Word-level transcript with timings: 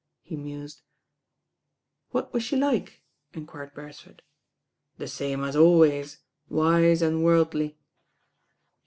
he 0.23 0.35
n^ifljfL 0.35 0.81
"What 2.09 2.33
was 2.33 2.41
she 2.41 2.55
like?*' 2.57 3.03
enquired 3.33 3.75
Beresford. 3.75 4.23
"The 4.97 5.07
same 5.07 5.43
as 5.43 5.55
always, 5.55 6.21
wiarWd 6.49 7.21
worldly." 7.21 7.77